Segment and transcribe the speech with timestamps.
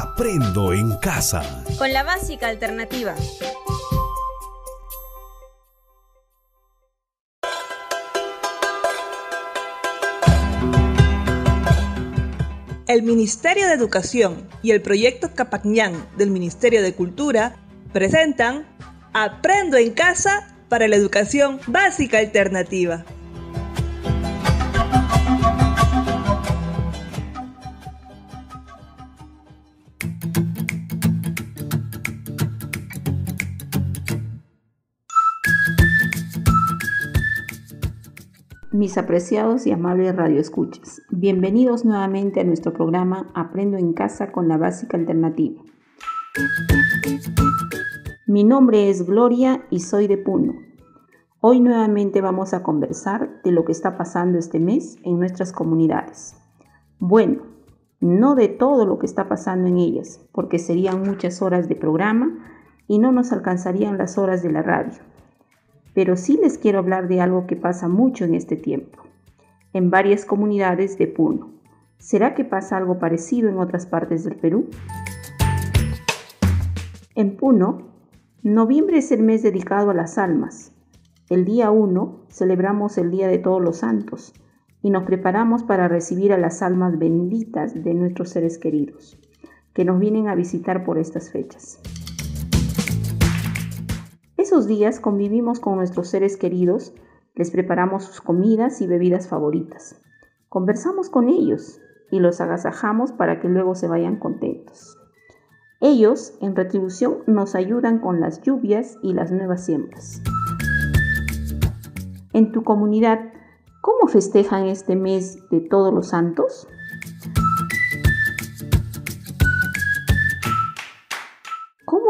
[0.00, 1.42] Aprendo en casa.
[1.76, 3.16] Con la básica alternativa.
[12.86, 17.56] El Ministerio de Educación y el proyecto Capacñán del Ministerio de Cultura
[17.92, 18.68] presentan
[19.12, 23.04] Aprendo en casa para la educación básica alternativa.
[38.70, 44.58] Mis apreciados y amables radioescuchas, bienvenidos nuevamente a nuestro programa Aprendo en casa con la
[44.58, 45.62] básica alternativa.
[48.26, 50.52] Mi nombre es Gloria y soy de Puno.
[51.40, 56.36] Hoy nuevamente vamos a conversar de lo que está pasando este mes en nuestras comunidades.
[56.98, 57.44] Bueno,
[58.00, 62.36] no de todo lo que está pasando en ellas, porque serían muchas horas de programa
[62.86, 64.92] y no nos alcanzarían las horas de la radio
[65.98, 69.02] pero sí les quiero hablar de algo que pasa mucho en este tiempo,
[69.72, 71.50] en varias comunidades de Puno.
[71.98, 74.68] ¿Será que pasa algo parecido en otras partes del Perú?
[77.16, 77.88] En Puno,
[78.44, 80.70] noviembre es el mes dedicado a las almas.
[81.30, 84.34] El día 1 celebramos el Día de Todos los Santos
[84.82, 89.18] y nos preparamos para recibir a las almas benditas de nuestros seres queridos,
[89.74, 91.80] que nos vienen a visitar por estas fechas.
[94.48, 96.94] Esos días convivimos con nuestros seres queridos,
[97.34, 100.00] les preparamos sus comidas y bebidas favoritas.
[100.48, 104.96] Conversamos con ellos y los agasajamos para que luego se vayan contentos.
[105.82, 110.22] Ellos, en retribución, nos ayudan con las lluvias y las nuevas siembras.
[112.32, 113.30] En tu comunidad,
[113.82, 116.66] ¿cómo festejan este mes de todos los santos?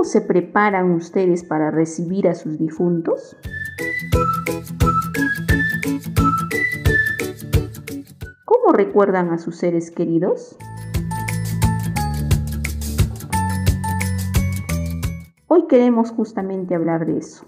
[0.08, 3.36] Se preparan ustedes para recibir a sus difuntos?
[8.46, 10.56] ¿Cómo recuerdan a sus seres queridos?
[15.46, 17.44] Hoy queremos justamente hablar de eso,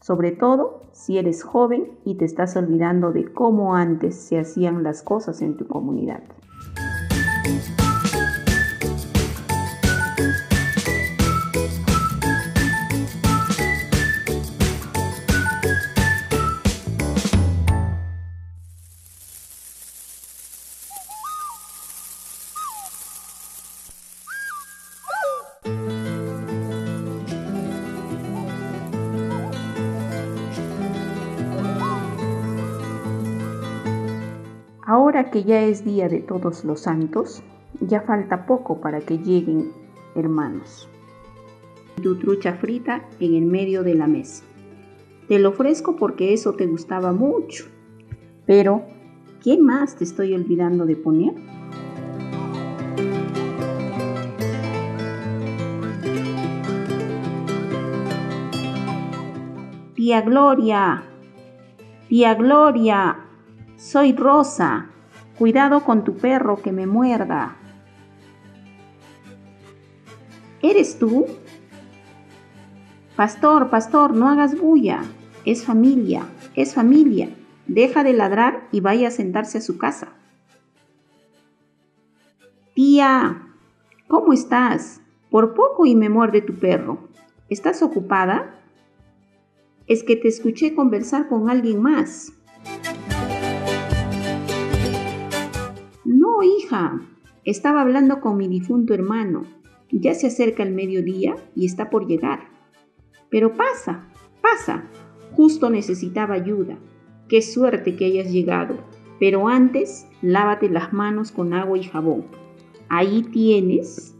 [0.00, 5.02] sobre todo si eres joven y te estás olvidando de cómo antes se hacían las
[5.02, 6.24] cosas en tu comunidad.
[34.88, 37.42] Ahora que ya es día de todos los santos,
[37.78, 39.70] ya falta poco para que lleguen,
[40.14, 40.88] hermanos.
[42.02, 44.44] Tu trucha frita en el medio de la mesa.
[45.28, 47.66] Te lo ofrezco porque eso te gustaba mucho.
[48.46, 48.82] Pero,
[49.44, 51.34] ¿qué más te estoy olvidando de poner?
[59.94, 61.02] Tía Gloria,
[62.08, 63.27] tía Gloria,
[63.78, 64.90] soy Rosa.
[65.38, 67.56] Cuidado con tu perro que me muerda.
[70.60, 71.26] ¿Eres tú?
[73.14, 75.02] Pastor, pastor, no hagas bulla.
[75.44, 76.24] Es familia,
[76.54, 77.30] es familia.
[77.68, 80.08] Deja de ladrar y vaya a sentarse a su casa.
[82.74, 83.42] Tía,
[84.08, 85.00] ¿cómo estás?
[85.30, 87.08] Por poco y me muerde tu perro.
[87.48, 88.60] ¿Estás ocupada?
[89.86, 92.32] Es que te escuché conversar con alguien más.
[96.42, 97.00] Hija,
[97.44, 99.44] estaba hablando con mi difunto hermano.
[99.90, 102.40] Ya se acerca el mediodía y está por llegar.
[103.30, 104.06] Pero pasa,
[104.42, 104.84] pasa.
[105.34, 106.78] Justo necesitaba ayuda.
[107.28, 108.76] Qué suerte que hayas llegado.
[109.18, 112.24] Pero antes, lávate las manos con agua y jabón.
[112.88, 114.14] Ahí tienes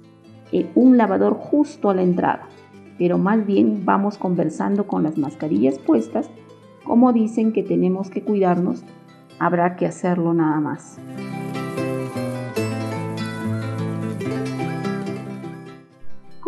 [0.52, 2.48] eh, un lavador justo a la entrada.
[2.98, 6.30] Pero más bien vamos conversando con las mascarillas puestas.
[6.84, 8.84] Como dicen que tenemos que cuidarnos,
[9.38, 10.98] habrá que hacerlo nada más.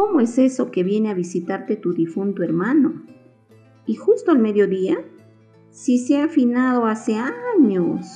[0.03, 3.03] ¿Cómo es eso que viene a visitarte tu difunto hermano?
[3.85, 4.97] Y justo al mediodía,
[5.69, 8.07] si se ha afinado hace años.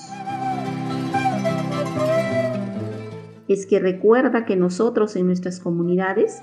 [3.49, 6.43] Es que recuerda que nosotros en nuestras comunidades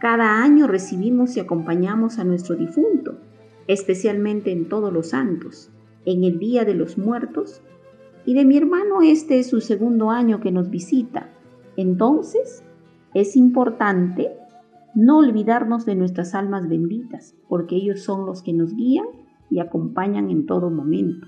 [0.00, 3.18] cada año recibimos y acompañamos a nuestro difunto,
[3.66, 5.70] especialmente en todos los santos,
[6.06, 7.60] en el Día de los Muertos,
[8.24, 11.28] y de mi hermano este es su segundo año que nos visita.
[11.76, 12.64] Entonces,
[13.12, 14.30] es importante
[14.94, 19.06] no olvidarnos de nuestras almas benditas, porque ellos son los que nos guían
[19.50, 21.26] y acompañan en todo momento.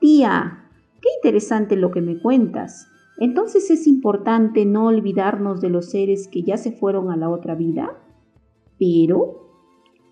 [0.00, 0.70] Tía,
[1.00, 2.88] qué interesante lo que me cuentas.
[3.18, 7.54] Entonces es importante no olvidarnos de los seres que ya se fueron a la otra
[7.54, 7.98] vida.
[8.78, 9.50] Pero,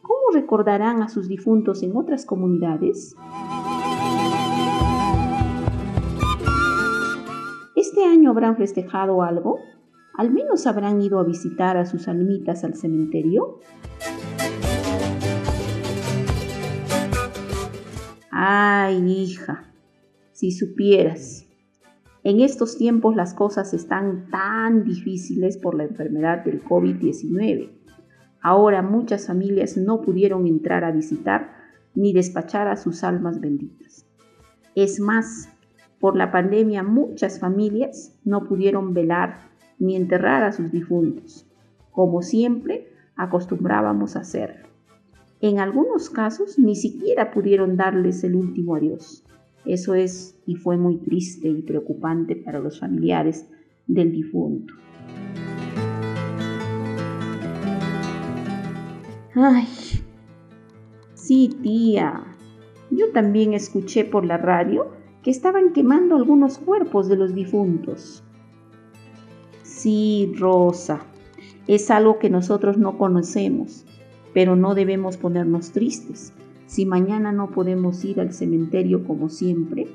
[0.01, 3.15] ¿cómo recordarán a sus difuntos en otras comunidades?
[8.05, 9.61] ¿Este año habrán festejado algo?
[10.19, 13.61] ¿Al menos habrán ido a visitar a sus almitas al cementerio?
[18.31, 19.73] Ay, hija,
[20.33, 21.47] si supieras.
[22.25, 27.71] En estos tiempos las cosas están tan difíciles por la enfermedad del COVID-19.
[28.43, 31.55] Ahora muchas familias no pudieron entrar a visitar
[31.95, 34.05] ni despachar a sus almas benditas.
[34.75, 35.49] Es más,
[36.05, 39.49] por la pandemia muchas familias no pudieron velar
[39.79, 41.51] ni enterrar a sus difuntos,
[41.93, 44.67] como siempre acostumbramos a hacer.
[45.41, 49.25] En algunos casos ni siquiera pudieron darles el último adiós.
[49.65, 53.49] Eso es y fue muy triste y preocupante para los familiares
[53.87, 54.75] del difunto.
[59.35, 59.69] Ay,
[61.15, 62.25] sí, tía.
[62.91, 68.23] Yo también escuché por la radio que estaban quemando algunos cuerpos de los difuntos.
[69.63, 71.01] Sí, Rosa,
[71.67, 73.87] es algo que nosotros no conocemos,
[74.35, 76.35] pero no debemos ponernos tristes
[76.67, 79.87] si mañana no podemos ir al cementerio como siempre,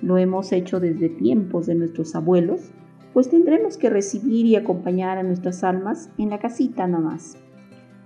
[0.00, 2.70] lo hemos hecho desde tiempos de nuestros abuelos,
[3.12, 7.36] pues tendremos que recibir y acompañar a nuestras almas en la casita nada más,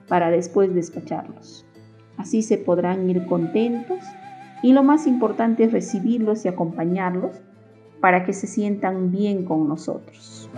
[0.08, 1.66] para después despacharlos.
[2.16, 4.00] Así se podrán ir contentos
[4.62, 7.40] y lo más importante es recibirlos y acompañarlos
[8.00, 10.50] para que se sientan bien con nosotros.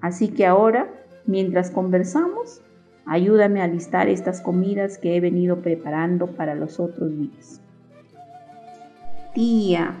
[0.00, 0.88] Así que ahora,
[1.26, 2.62] mientras conversamos,
[3.06, 7.60] ayúdame a listar estas comidas que he venido preparando para los otros días.
[9.34, 10.00] Tía,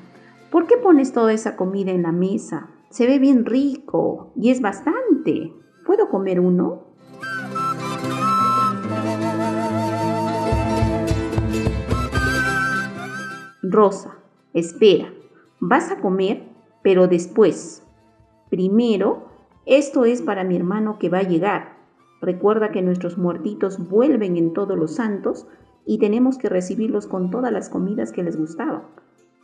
[0.50, 2.70] ¿por qué pones toda esa comida en la mesa?
[2.90, 5.52] Se ve bien rico y es bastante.
[5.86, 6.89] ¿Puedo comer uno?
[13.70, 14.18] Rosa,
[14.52, 15.12] espera,
[15.60, 16.48] vas a comer,
[16.82, 17.86] pero después.
[18.50, 19.30] Primero
[19.66, 21.76] esto es para mi hermano que va a llegar.
[22.20, 25.46] Recuerda que nuestros muertitos vuelven en todos los santos
[25.86, 28.82] y tenemos que recibirlos con todas las comidas que les gustaban.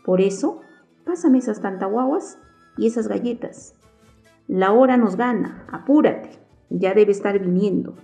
[0.05, 0.63] Por eso,
[1.05, 2.39] pásame esas tantahuaguas
[2.77, 3.75] y esas galletas.
[4.49, 6.31] La hora nos gana, apúrate,
[6.71, 7.95] ya debe estar viniendo.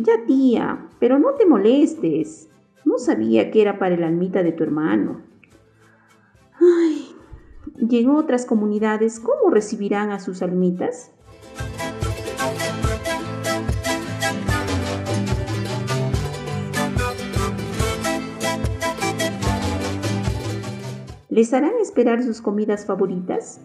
[0.00, 2.48] Ya tía, pero no te molestes.
[2.84, 5.22] No sabía que era para el almita de tu hermano.
[6.60, 7.08] Ay,
[7.76, 11.10] y en otras comunidades, ¿cómo recibirán a sus almitas?
[21.28, 23.60] ¿Les harán esperar sus comidas favoritas?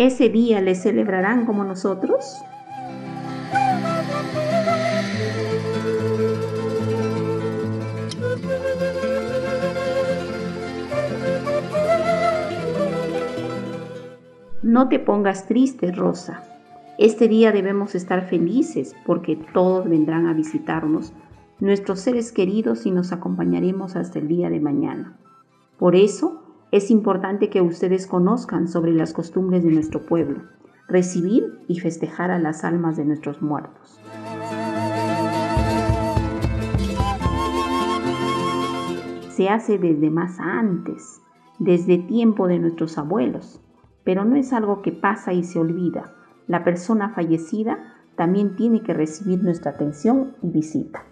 [0.00, 2.38] ¿Ese día le celebrarán como nosotros?
[14.62, 16.44] No te pongas triste, Rosa.
[16.96, 21.12] Este día debemos estar felices porque todos vendrán a visitarnos,
[21.58, 25.18] nuestros seres queridos, y nos acompañaremos hasta el día de mañana.
[25.78, 30.42] Por eso, es importante que ustedes conozcan sobre las costumbres de nuestro pueblo,
[30.86, 34.00] recibir y festejar a las almas de nuestros muertos.
[39.30, 41.20] Se hace desde más antes,
[41.58, 43.60] desde tiempo de nuestros abuelos,
[44.04, 46.14] pero no es algo que pasa y se olvida.
[46.46, 47.78] La persona fallecida
[48.16, 51.04] también tiene que recibir nuestra atención y visita.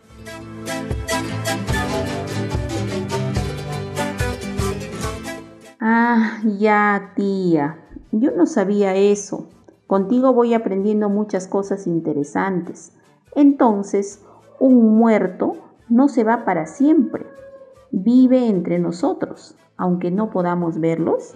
[5.90, 7.78] Ah, ya, tía.
[8.12, 9.48] Yo no sabía eso.
[9.86, 12.92] Contigo voy aprendiendo muchas cosas interesantes.
[13.34, 14.22] Entonces,
[14.60, 15.54] un muerto
[15.88, 17.24] no se va para siempre.
[17.90, 21.34] Vive entre nosotros, aunque no podamos verlos.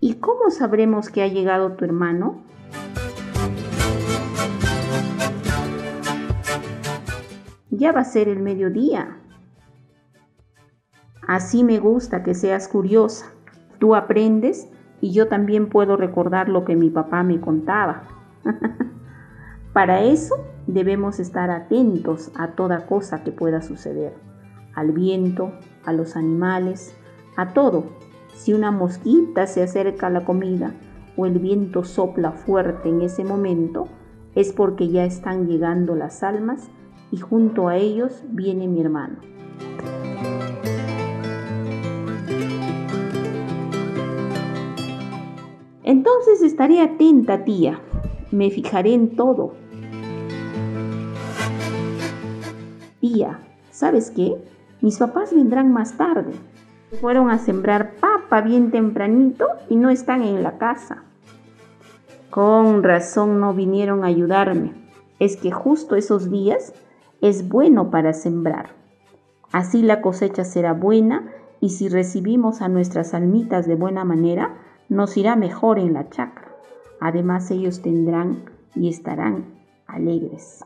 [0.00, 2.38] ¿Y cómo sabremos que ha llegado tu hermano?
[7.72, 9.16] Ya va a ser el mediodía.
[11.26, 13.32] Así me gusta que seas curiosa.
[13.78, 14.68] Tú aprendes
[15.00, 18.04] y yo también puedo recordar lo que mi papá me contaba.
[19.72, 20.36] Para eso
[20.66, 24.14] debemos estar atentos a toda cosa que pueda suceder,
[24.74, 25.52] al viento,
[25.86, 26.94] a los animales,
[27.36, 27.84] a todo.
[28.34, 30.74] Si una mosquita se acerca a la comida
[31.16, 33.88] o el viento sopla fuerte en ese momento,
[34.34, 36.68] es porque ya están llegando las almas
[37.12, 39.18] y junto a ellos viene mi hermano.
[45.84, 47.80] Entonces estaré atenta, tía.
[48.30, 49.52] Me fijaré en todo.
[53.00, 53.40] Tía,
[53.70, 54.42] ¿sabes qué?
[54.80, 56.32] Mis papás vendrán más tarde.
[57.00, 61.02] Fueron a sembrar papa bien tempranito y no están en la casa.
[62.30, 64.72] Con razón no vinieron a ayudarme.
[65.18, 66.72] Es que justo esos días
[67.22, 68.70] es bueno para sembrar.
[69.52, 74.56] Así la cosecha será buena y si recibimos a nuestras almitas de buena manera,
[74.88, 76.48] nos irá mejor en la chacra.
[77.00, 79.44] Además ellos tendrán y estarán
[79.86, 80.64] alegres.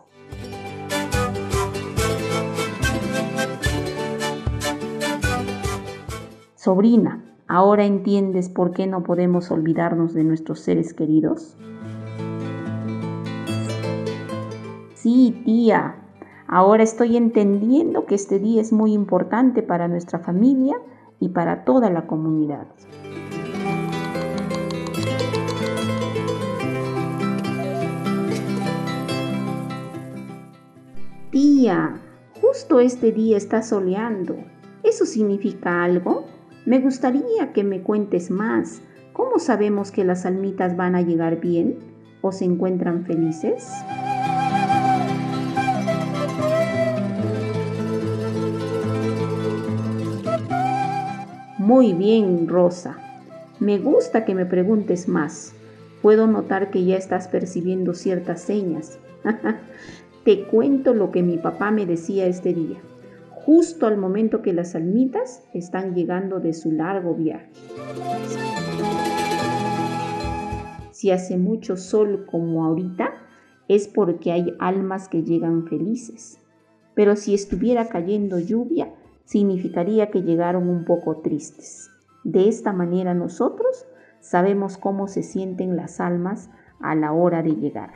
[6.54, 11.54] Sobrina, ¿ahora entiendes por qué no podemos olvidarnos de nuestros seres queridos?
[14.94, 16.05] Sí, tía,
[16.48, 20.76] ahora estoy entendiendo que este día es muy importante para nuestra familia
[21.20, 22.66] y para toda la comunidad.
[31.30, 32.00] Tía,
[32.40, 34.36] justo este día está soleando.
[34.82, 36.24] ¿Eso significa algo?
[36.64, 38.80] Me gustaría que me cuentes más.
[39.12, 41.78] ¿Cómo sabemos que las almitas van a llegar bien
[42.22, 43.68] o se encuentran felices?
[51.66, 52.96] Muy bien, Rosa.
[53.58, 55.52] Me gusta que me preguntes más.
[56.00, 59.00] Puedo notar que ya estás percibiendo ciertas señas.
[60.24, 62.78] Te cuento lo que mi papá me decía este día
[63.46, 67.50] justo al momento que las almitas están llegando de su largo viaje.
[70.92, 73.12] Si hace mucho sol como ahorita,
[73.66, 76.38] es porque hay almas que llegan felices.
[76.94, 78.92] Pero si estuviera cayendo lluvia,
[79.26, 81.90] significaría que llegaron un poco tristes.
[82.24, 83.86] De esta manera nosotros
[84.20, 86.48] sabemos cómo se sienten las almas
[86.80, 87.92] a la hora de llegar.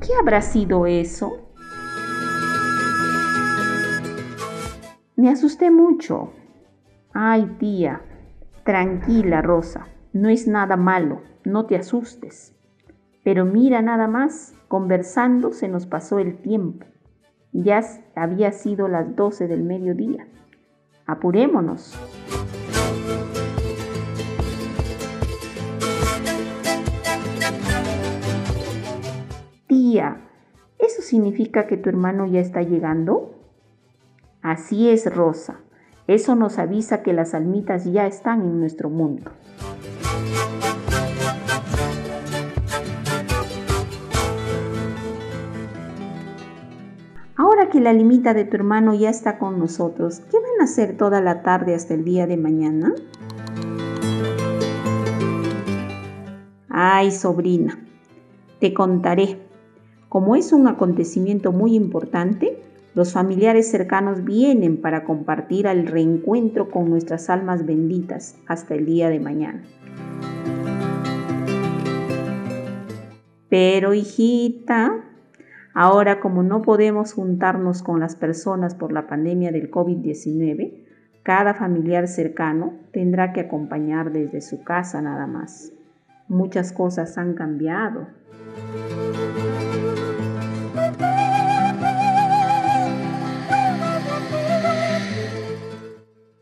[0.00, 1.50] ¿Qué habrá sido eso?
[5.16, 6.32] Me asusté mucho.
[7.12, 8.02] Ay, tía,
[8.64, 12.55] tranquila, Rosa, no es nada malo, no te asustes.
[13.26, 16.86] Pero mira nada más, conversando se nos pasó el tiempo.
[17.50, 17.80] Ya
[18.14, 20.28] había sido las doce del mediodía.
[21.06, 21.98] Apurémonos.
[30.78, 33.34] ¿eso significa que tu hermano ya está llegando?
[34.40, 35.62] Así es, Rosa.
[36.06, 39.32] Eso nos avisa que las almitas ya están en nuestro mundo.
[47.72, 51.20] Que la limita de tu hermano ya está con nosotros, ¿qué van a hacer toda
[51.20, 52.94] la tarde hasta el día de mañana?
[56.68, 57.78] Ay, sobrina,
[58.60, 59.40] te contaré.
[60.08, 62.62] Como es un acontecimiento muy importante,
[62.94, 69.10] los familiares cercanos vienen para compartir el reencuentro con nuestras almas benditas hasta el día
[69.10, 69.62] de mañana.
[73.50, 75.04] Pero hijita,
[75.76, 80.72] ahora como no podemos juntarnos con las personas por la pandemia del COVID-19,
[81.22, 85.72] cada familiar cercano tendrá que acompañar desde su casa nada más.
[86.28, 88.06] Muchas cosas han cambiado.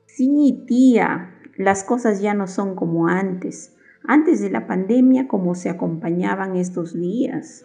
[0.07, 3.77] Sí, tía, las cosas ya no son como antes.
[4.07, 7.65] Antes de la pandemia, como se acompañaban estos días.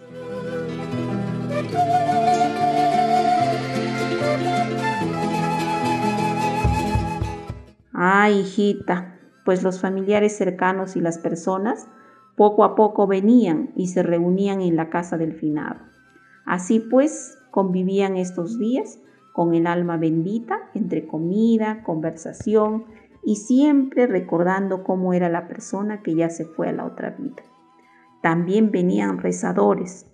[8.02, 11.90] Ay, hijita, pues los familiares cercanos y las personas
[12.38, 15.82] poco a poco venían y se reunían en la casa del finado.
[16.46, 19.00] Así pues, convivían estos días
[19.34, 22.86] con el alma bendita entre comida, conversación
[23.26, 27.44] y siempre recordando cómo era la persona que ya se fue a la otra vida.
[28.24, 30.06] También venían rezadores,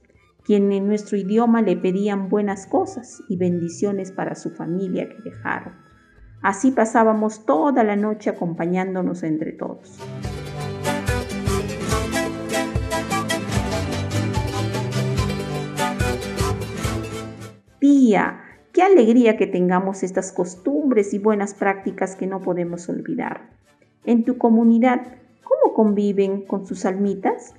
[0.44, 5.85] quienes en nuestro idioma le pedían buenas cosas y bendiciones para su familia que dejaron.
[6.42, 10.00] Así pasábamos toda la noche acompañándonos entre todos.
[17.80, 18.42] Tía,
[18.74, 23.50] qué alegría que tengamos estas costumbres y buenas prácticas que no podemos olvidar.
[24.04, 25.02] En tu comunidad,
[25.44, 27.54] ¿cómo conviven con sus almitas?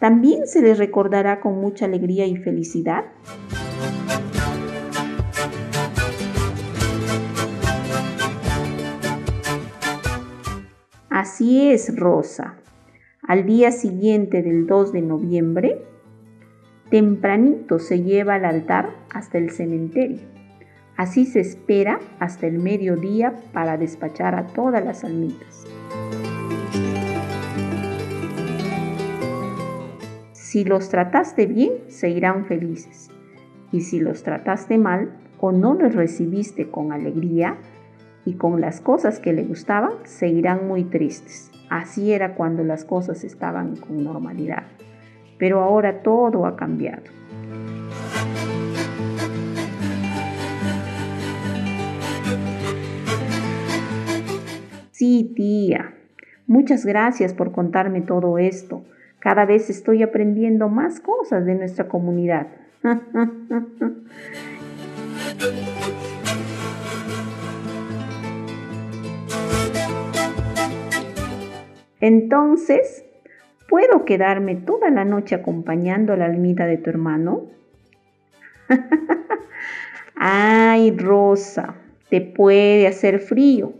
[0.00, 3.04] ¿También se les recordará con mucha alegría y felicidad?
[11.10, 12.56] Así es, Rosa.
[13.28, 15.82] Al día siguiente del 2 de noviembre,
[16.88, 20.20] tempranito se lleva al altar hasta el cementerio.
[20.96, 25.66] Así se espera hasta el mediodía para despachar a todas las almitas.
[30.50, 33.08] Si los trataste bien, se irán felices.
[33.70, 37.56] Y si los trataste mal o no los recibiste con alegría
[38.24, 41.52] y con las cosas que le gustaban, se irán muy tristes.
[41.68, 44.64] Así era cuando las cosas estaban con normalidad.
[45.38, 47.04] Pero ahora todo ha cambiado.
[54.90, 55.94] Sí, tía.
[56.48, 58.82] Muchas gracias por contarme todo esto.
[59.20, 62.48] Cada vez estoy aprendiendo más cosas de nuestra comunidad.
[72.00, 73.04] Entonces,
[73.68, 77.42] ¿puedo quedarme toda la noche acompañando a la almita de tu hermano?
[80.16, 81.74] Ay, Rosa,
[82.08, 83.74] te puede hacer frío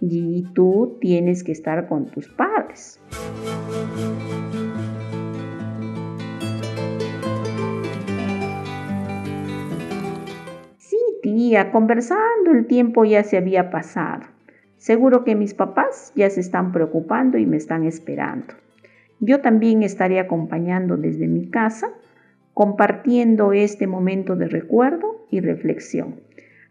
[0.00, 2.98] y tú tienes que estar con tus padres.
[11.52, 14.22] Tía, conversando el tiempo ya se había pasado.
[14.78, 18.54] Seguro que mis papás ya se están preocupando y me están esperando.
[19.20, 21.90] Yo también estaré acompañando desde mi casa,
[22.54, 26.20] compartiendo este momento de recuerdo y reflexión.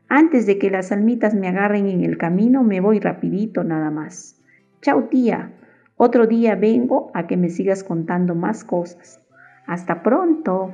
[0.10, 4.42] Antes de que las almitas me agarren en el camino, me voy rapidito nada más.
[4.82, 5.52] Chao tía,
[5.96, 9.22] otro día vengo a que me sigas contando más cosas.
[9.68, 10.72] Hasta pronto.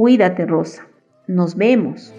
[0.00, 0.86] Cuídate, Rosa.
[1.26, 2.14] Nos vemos.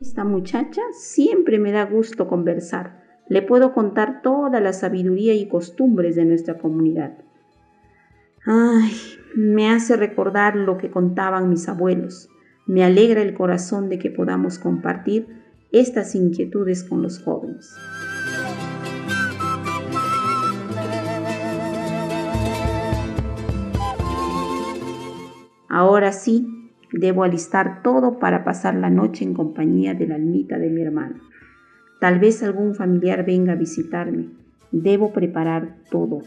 [0.00, 3.04] Esta muchacha siempre me da gusto conversar.
[3.28, 7.18] Le puedo contar toda la sabiduría y costumbres de nuestra comunidad.
[8.46, 8.92] Ay,
[9.36, 12.30] me hace recordar lo que contaban mis abuelos.
[12.66, 15.26] Me alegra el corazón de que podamos compartir
[15.72, 17.76] estas inquietudes con los jóvenes.
[25.70, 30.68] Ahora sí, debo alistar todo para pasar la noche en compañía de la almita de
[30.68, 31.20] mi hermano.
[32.00, 34.30] Tal vez algún familiar venga a visitarme.
[34.72, 36.22] Debo preparar todo.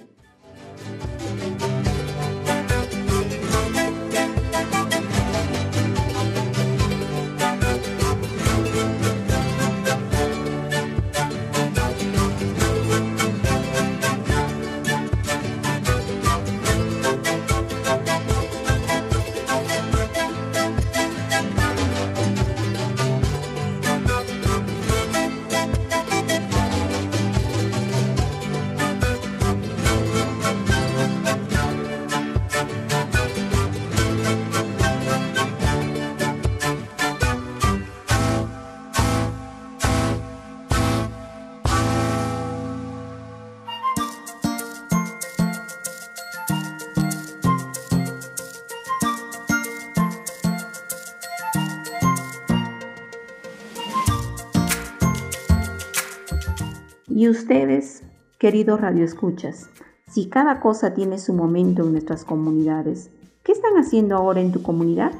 [57.15, 58.01] Y ustedes,
[58.39, 59.69] queridos radioescuchas,
[60.07, 63.11] si cada cosa tiene su momento en nuestras comunidades,
[63.43, 65.11] ¿qué están haciendo ahora en tu comunidad?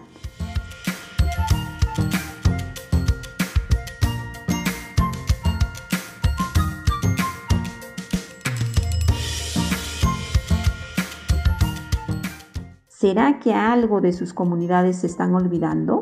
[12.87, 16.01] ¿Será que algo de sus comunidades se están olvidando?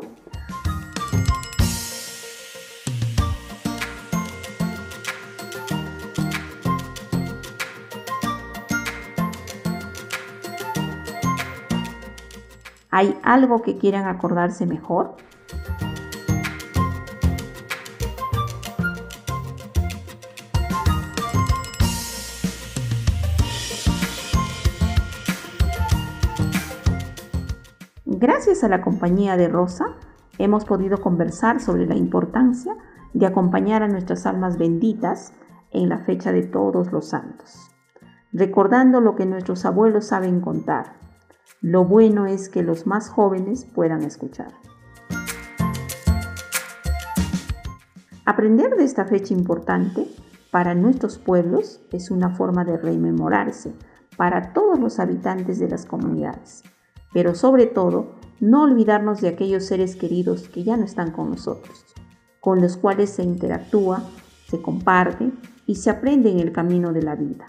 [12.94, 15.16] ¿Hay algo que quieran acordarse mejor?
[28.04, 29.86] Gracias a la compañía de Rosa,
[30.36, 32.76] hemos podido conversar sobre la importancia
[33.14, 35.32] de acompañar a nuestras almas benditas
[35.70, 37.70] en la fecha de todos los santos,
[38.34, 41.01] recordando lo que nuestros abuelos saben contar.
[41.62, 44.52] Lo bueno es que los más jóvenes puedan escuchar.
[48.26, 50.06] Aprender de esta fecha importante
[50.50, 53.72] para nuestros pueblos es una forma de rememorarse
[54.18, 56.62] para todos los habitantes de las comunidades
[57.12, 61.84] pero sobre todo, no olvidarnos de aquellos seres queridos que ya no están con nosotros,
[62.40, 64.02] con los cuales se interactúa,
[64.48, 65.30] se comparte
[65.66, 67.46] y se aprende en el camino de la vida.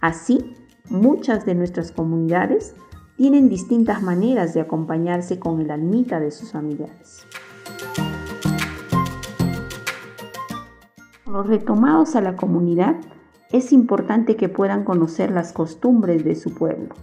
[0.00, 0.54] Así,
[0.88, 2.74] muchas de nuestras comunidades
[3.22, 7.24] tienen distintas maneras de acompañarse con el almita de sus familiares.
[11.24, 12.96] Los retomados a la comunidad,
[13.52, 16.96] es importante que puedan conocer las costumbres de su pueblo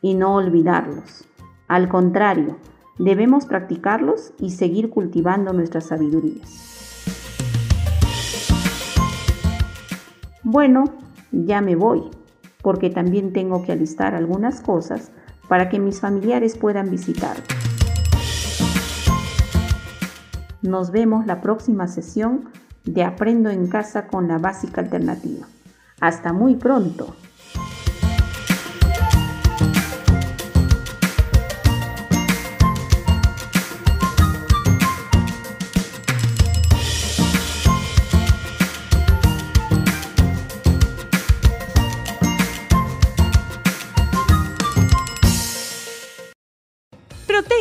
[0.00, 1.26] y no olvidarlos.
[1.66, 2.56] Al contrario,
[3.00, 6.44] debemos practicarlos y seguir cultivando nuestra sabiduría.
[10.44, 10.84] Bueno,
[11.32, 12.04] ya me voy,
[12.62, 15.10] porque también tengo que alistar algunas cosas
[15.48, 17.44] para que mis familiares puedan visitarme.
[20.62, 22.50] Nos vemos la próxima sesión
[22.84, 25.46] de Aprendo en casa con la básica alternativa.
[26.00, 27.16] Hasta muy pronto.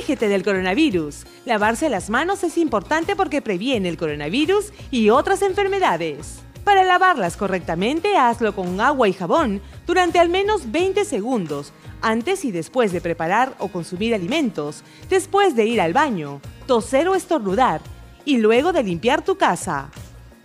[0.08, 1.26] Del coronavirus.
[1.44, 6.40] Lavarse las manos es importante porque previene el coronavirus y otras enfermedades.
[6.64, 12.54] Para lavarlas correctamente, hazlo con agua y jabón durante al menos 20 segundos, antes y
[12.54, 17.82] después de preparar o consumir alimentos, después de ir al baño, toser o estornudar,
[18.24, 19.90] y luego de limpiar tu casa.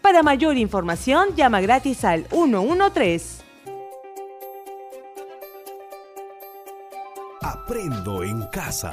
[0.00, 3.44] Para mayor información, llama gratis al 113.
[7.40, 8.92] Aprendo en casa.